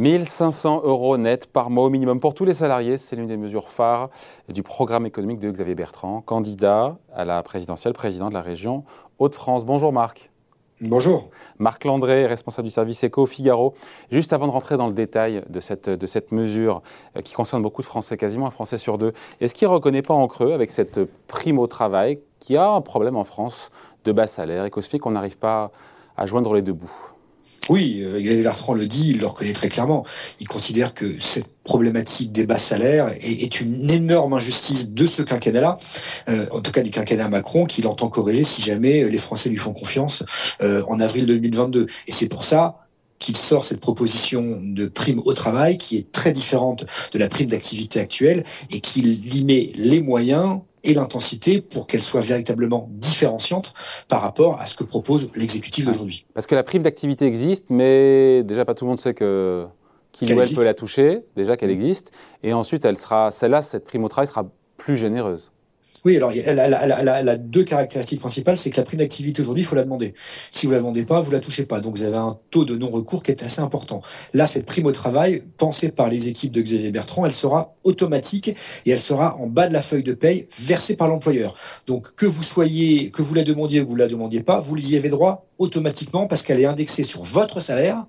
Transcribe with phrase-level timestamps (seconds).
[0.00, 2.96] 1500 euros net par mois au minimum pour tous les salariés.
[2.96, 4.08] C'est l'une des mesures phares
[4.48, 8.84] du programme économique de Xavier Bertrand, candidat à la présidentielle, président de la région
[9.18, 9.66] Hauts-de-France.
[9.66, 10.30] Bonjour Marc.
[10.88, 11.28] Bonjour.
[11.58, 13.74] Marc Landré, responsable du service éco Figaro.
[14.10, 16.80] Juste avant de rentrer dans le détail de cette, de cette mesure
[17.18, 19.12] euh, qui concerne beaucoup de Français, quasiment un Français sur deux,
[19.42, 22.80] est-ce qu'il ne reconnaît pas en creux avec cette prime au travail qui a un
[22.80, 23.70] problème en France
[24.06, 25.70] de bas salaire et qu'au qu'on n'arrive pas
[26.16, 27.09] à joindre les deux bouts?
[27.70, 30.04] Oui, euh, Xavier Bertrand le dit, il le reconnaît très clairement.
[30.40, 35.78] Il considère que cette problématique des bas salaires est, une énorme injustice de ce quinquennat-là,
[36.28, 39.56] euh, en tout cas du quinquennat Macron, qu'il entend corriger si jamais les Français lui
[39.56, 40.24] font confiance
[40.62, 41.86] euh, en avril 2022.
[42.08, 42.86] Et c'est pour ça
[43.20, 47.50] qu'il sort cette proposition de prime au travail qui est très différente de la prime
[47.50, 48.42] d'activité actuelle
[48.72, 53.74] et qu'il y met les moyens et l'intensité pour qu'elle soit véritablement différenciante
[54.08, 56.26] par rapport à ce que propose l'exécutif d'aujourd'hui.
[56.34, 59.66] Parce que la prime d'activité existe, mais déjà pas tout le monde sait que
[60.12, 62.10] qu'il ou elle peut la toucher, déjà qu'elle existe,
[62.42, 64.44] et ensuite elle sera, celle-là, cette prime au travail sera
[64.76, 65.52] plus généreuse.
[66.04, 69.76] Oui, alors elle a, deux caractéristiques principales, c'est que la prime d'activité aujourd'hui, il faut
[69.76, 70.14] la demander.
[70.50, 71.80] Si vous la demandez pas, vous la touchez pas.
[71.80, 74.00] Donc vous avez un taux de non-recours qui est assez important.
[74.32, 78.48] Là, cette prime au travail, pensée par les équipes de Xavier Bertrand, elle sera automatique
[78.48, 81.54] et elle sera en bas de la feuille de paye versée par l'employeur.
[81.86, 84.76] Donc que vous soyez, que vous la demandiez ou que vous la demandiez pas, vous
[84.76, 88.06] y avez droit automatiquement parce qu'elle est indexée sur votre salaire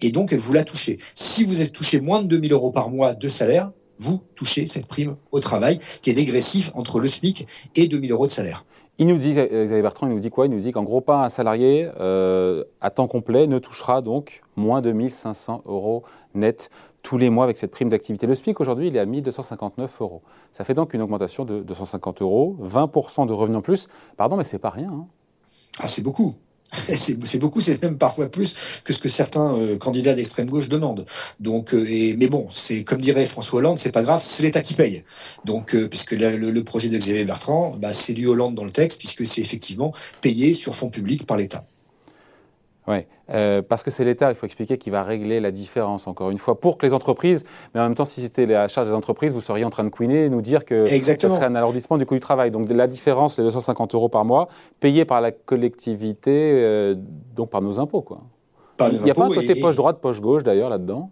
[0.00, 0.98] et donc vous la touchez.
[1.14, 4.86] Si vous êtes touché moins de 2000 euros par mois de salaire, vous touchez cette
[4.86, 8.64] prime au travail qui est dégressif entre le SMIC et 2000 euros de salaire.
[8.98, 10.46] Il nous dit, Xavier Bertrand, il nous dit quoi?
[10.46, 14.42] Il nous dit qu'en gros, pas un salarié euh, à temps complet ne touchera donc
[14.54, 16.70] moins de 1500 euros net
[17.02, 18.26] tous les mois avec cette prime d'activité.
[18.26, 20.22] Le SMIC aujourd'hui, il est à 1259 euros.
[20.52, 23.88] Ça fait donc une augmentation de 250 euros, 20% de revenus en plus.
[24.16, 24.90] Pardon, mais c'est pas rien.
[24.90, 25.06] Hein.
[25.80, 26.34] Ah, c'est beaucoup.
[26.94, 31.04] c'est beaucoup, c'est même parfois plus que ce que certains euh, candidats d'extrême gauche demandent.
[31.40, 34.62] Donc, euh, et, mais bon, c'est comme dirait François Hollande, c'est pas grave, c'est l'État
[34.62, 35.02] qui paye.
[35.44, 38.98] Donc, euh, puisque le, projet de Xavier Bertrand, bah, c'est du Hollande dans le texte,
[38.98, 41.64] puisque c'est effectivement payé sur fonds publics par l'État.
[42.86, 46.30] Oui, euh, parce que c'est l'État, il faut expliquer, qui va régler la différence, encore
[46.30, 48.92] une fois, pour que les entreprises, mais en même temps, si c'était la charge des
[48.92, 51.96] entreprises, vous seriez en train de couiner et nous dire que ce serait un alourdissement
[51.96, 52.50] du coût du travail.
[52.50, 54.48] Donc la différence, les 250 euros par mois,
[54.80, 56.94] payés par la collectivité, euh,
[57.34, 58.02] donc par nos impôts.
[58.02, 58.20] Quoi.
[58.92, 61.10] il n'y a pas un côté poche droite, poche gauche d'ailleurs là-dedans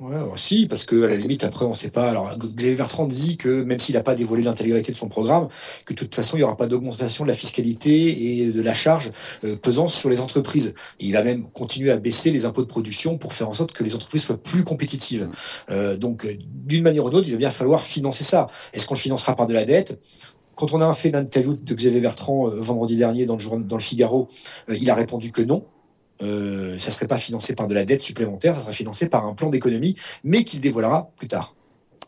[0.00, 2.08] Ouais, aussi, parce que à la limite, après, on ne sait pas.
[2.08, 5.48] Alors, Xavier Bertrand dit que même s'il n'a pas dévoilé l'intégralité de son programme,
[5.84, 8.72] que de toute façon, il n'y aura pas d'augmentation de la fiscalité et de la
[8.72, 9.12] charge
[9.44, 10.74] euh, pesant sur les entreprises.
[11.00, 13.84] il va même continuer à baisser les impôts de production pour faire en sorte que
[13.84, 15.28] les entreprises soient plus compétitives.
[15.70, 16.26] Euh, donc,
[16.64, 18.46] d'une manière ou d'autre, il va bien falloir financer ça.
[18.72, 20.00] Est-ce qu'on le financera par de la dette?
[20.54, 23.82] Quand on a fait l'interview de Xavier Bertrand euh, vendredi dernier dans le, dans le
[23.82, 24.28] Figaro,
[24.70, 25.66] euh, il a répondu que non
[26.22, 29.24] euh, ça ne serait pas financé par de la dette supplémentaire, ça serait financé par
[29.26, 29.94] un plan d'économie,
[30.24, 31.54] mais qu'il dévoilera plus tard.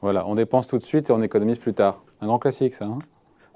[0.00, 2.02] Voilà, on dépense tout de suite et on économise plus tard.
[2.20, 2.86] Un grand classique, ça.
[2.86, 2.98] Hein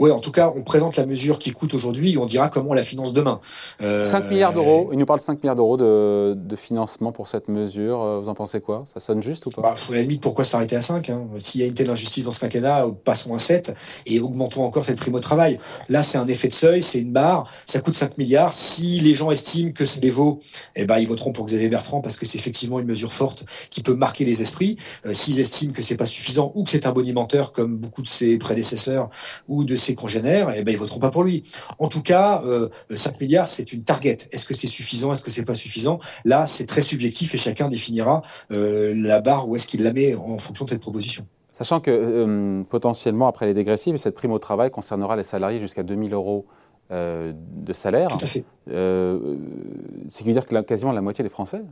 [0.00, 2.70] oui, en tout cas, on présente la mesure qui coûte aujourd'hui et on dira comment
[2.70, 3.40] on la finance demain.
[3.80, 7.48] 5 euh, milliards d'euros, il nous parle de 5 milliards d'euros de, financement pour cette
[7.48, 8.00] mesure.
[8.00, 8.86] Euh, vous en pensez quoi?
[8.92, 9.62] Ça sonne juste ou pas?
[9.62, 11.22] Bah, faut, limite, pourquoi s'arrêter à 5 hein?
[11.38, 13.74] S'il y a une telle injustice dans ce quinquennat, passons à 7
[14.06, 15.58] et augmentons encore cette prime au travail.
[15.88, 18.52] Là, c'est un effet de seuil, c'est une barre, ça coûte 5 milliards.
[18.52, 20.38] Si les gens estiment que c'est les vaut,
[20.76, 23.82] eh ben, ils voteront pour Xavier Bertrand parce que c'est effectivement une mesure forte qui
[23.82, 24.76] peut marquer les esprits.
[25.06, 28.08] Euh, s'ils estiment que c'est pas suffisant ou que c'est un bonimenteur comme beaucoup de
[28.08, 29.10] ses prédécesseurs
[29.48, 31.42] ou de ses congénères, eh ben, ils voteront pas pour lui.
[31.78, 34.16] En tout cas, euh, 5 milliards, c'est une target.
[34.32, 35.12] Est-ce que c'est suffisant?
[35.12, 35.98] Est-ce que c'est pas suffisant?
[36.24, 40.14] Là, c'est très subjectif et chacun définira euh, la barre où est-ce qu'il la met
[40.14, 41.26] en fonction de cette proposition.
[41.52, 45.82] Sachant que euh, potentiellement, après les dégressives, cette prime au travail concernera les salariés jusqu'à
[45.82, 46.46] 2000 euros
[46.90, 48.08] euh, de salaire.
[48.08, 48.44] Tout à fait.
[48.66, 51.62] ce qui veut dire que quasiment la moitié des Français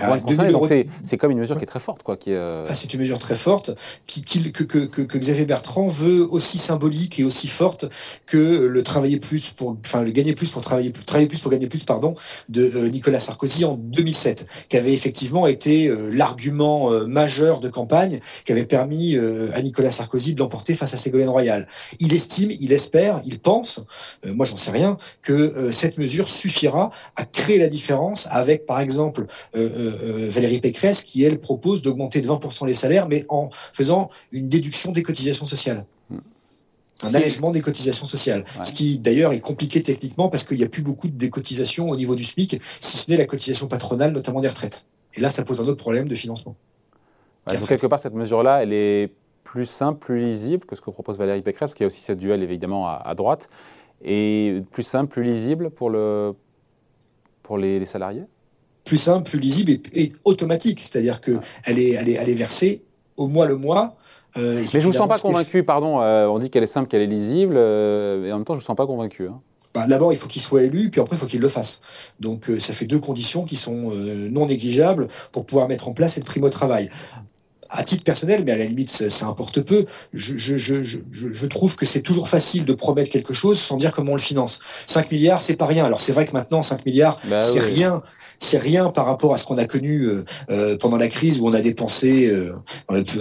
[0.00, 0.16] ah,
[1.04, 2.02] c'est comme une mesure qui est très forte.
[2.02, 2.18] quoi.
[2.26, 3.70] Euh, ah, c'est une mesure très forte
[4.06, 7.86] qui, que, que, que, Xavier Bertrand veut aussi symbolique et aussi forte
[8.26, 11.50] que le travailler plus pour, enfin le gagner plus pour travailler plus, travailler plus pour
[11.50, 12.14] gagner plus, pardon,
[12.48, 18.20] de euh, Nicolas Sarkozy en 2007, qui avait effectivement été euh, l'argument majeur de campagne
[18.44, 21.66] qui avait permis à Nicolas Sarkozy de l'emporter face à Ségolène Royal.
[22.00, 23.80] Il estime, il espère, il pense,
[24.24, 29.26] moi j'en sais rien, que cette mesure suffira à créer la différence avec, par exemple,
[29.56, 29.83] euh,
[30.28, 34.92] Valérie Pécresse, qui, elle, propose d'augmenter de 20% les salaires, mais en faisant une déduction
[34.92, 35.84] des cotisations sociales.
[37.02, 38.44] Un allègement des cotisations sociales.
[38.62, 41.96] Ce qui, d'ailleurs, est compliqué techniquement parce qu'il n'y a plus beaucoup de cotisations au
[41.96, 44.86] niveau du SMIC, si ce n'est la cotisation patronale, notamment des retraites.
[45.14, 46.56] Et là, ça pose un autre problème de financement.
[47.48, 51.18] donc, quelque part, cette mesure-là, elle est plus simple, plus lisible que ce que propose
[51.18, 53.48] Valérie Pécresse, parce qu'il y a aussi ce duel, évidemment, à, droite,
[54.02, 56.32] et plus simple, plus lisible pour, le,
[57.42, 58.24] pour les salariés?
[58.84, 60.80] Plus simple, plus lisible et, automatique.
[60.80, 62.82] C'est-à-dire que elle est, elle est, elle est versée
[63.16, 63.96] au mois le mois.
[64.36, 66.00] Euh, mais je ne vous sens pas convaincu, pardon.
[66.00, 68.58] Euh, on dit qu'elle est simple, qu'elle est lisible, euh, et en même temps, je
[68.58, 69.28] ne vous sens pas convaincu.
[69.28, 69.40] Hein.
[69.74, 72.14] Bah, D'abord, il faut qu'il soit élu, puis après, il faut qu'il le fasse.
[72.20, 73.90] Donc, ça fait deux conditions qui sont
[74.30, 76.90] non négligeables pour pouvoir mettre en place cette prime au travail
[77.74, 81.76] à titre personnel, mais à la limite, ça, importe peu, je, je, je, je trouve
[81.76, 84.60] que c'est toujours facile de promettre quelque chose sans dire comment on le finance.
[84.86, 85.84] 5 milliards, c'est pas rien.
[85.84, 88.02] Alors c'est vrai que maintenant, 5 milliards, bah c'est rien
[88.38, 91.48] c'est rien par rapport à ce qu'on a connu euh, euh, pendant la crise où
[91.48, 92.54] on a dépensé euh,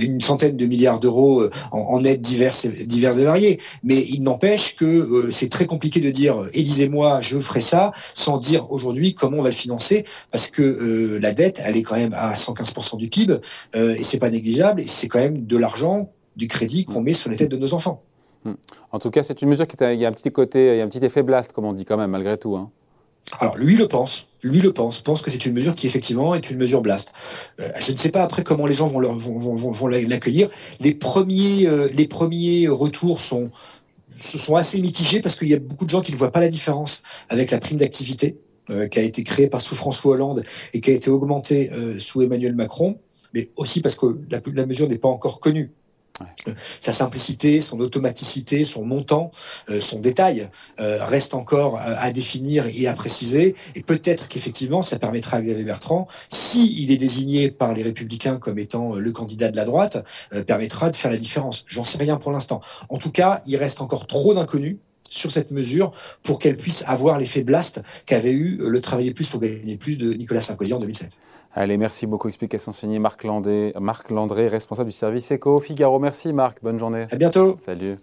[0.00, 3.60] une centaine de milliards d'euros en, en aides diverses et, diverses et variées.
[3.82, 8.70] Mais il n'empêche que c'est très compliqué de dire élisez-moi, je ferai ça, sans dire
[8.70, 12.34] aujourd'hui comment on va le financer, parce que la dette, elle est quand même à
[12.34, 13.38] 115% du PIB
[13.74, 17.30] et c'est pas négligeable, et c'est quand même de l'argent, du crédit qu'on met sur
[17.30, 18.02] les têtes de nos enfants.
[18.44, 18.54] Hmm.
[18.92, 20.78] En tout cas, c'est une mesure qui a, il y a un petit côté, il
[20.78, 22.56] y a un petit effet blast, comme on dit quand même, malgré tout.
[22.56, 22.70] Hein.
[23.40, 26.48] Alors lui le pense, lui le pense, pense que c'est une mesure qui effectivement est
[26.50, 27.12] une mesure blast.
[27.60, 30.48] Euh, je ne sais pas après comment les gens vont, vont, vont, l'accueillir.
[30.80, 33.50] Les premiers, euh, les premiers retours sont,
[34.08, 36.48] sont assez mitigés parce qu'il y a beaucoup de gens qui ne voient pas la
[36.48, 38.38] différence avec la prime d'activité
[38.70, 42.22] euh, qui a été créée par sous François Hollande et qui a été augmentée sous
[42.22, 42.98] Emmanuel Macron,
[43.34, 45.70] mais aussi parce que la, la mesure n'est pas encore connue.
[46.80, 49.30] Sa simplicité, son automaticité, son montant,
[49.68, 50.48] euh, son détail
[50.80, 53.54] euh, reste encore euh, à définir et à préciser.
[53.74, 58.38] Et peut-être qu'effectivement, ça permettra à Xavier Bertrand, s'il il est désigné par les Républicains
[58.38, 60.04] comme étant le candidat de la droite,
[60.46, 61.64] permettra de faire la différence.
[61.66, 62.60] J'en sais rien pour l'instant.
[62.88, 64.76] En tout cas, il reste encore trop d'inconnus
[65.08, 65.92] sur cette mesure
[66.22, 70.12] pour qu'elle puisse avoir l'effet blast qu'avait eu le travailler plus pour gagner plus de
[70.12, 71.18] Nicolas Sarkozy en 2007.
[71.58, 72.28] Allez, merci beaucoup.
[72.28, 75.98] Explication signée Marc, Landé, Marc Landré, responsable du service Eco Figaro.
[75.98, 77.06] Merci Marc, bonne journée.
[77.10, 77.56] À bientôt.
[77.64, 77.96] Salut.